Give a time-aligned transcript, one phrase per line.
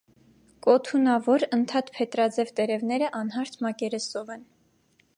[0.67, 4.47] Կոթունավոր, ընդհատ փետրաձև տերևները անհարթ մակերեսով են։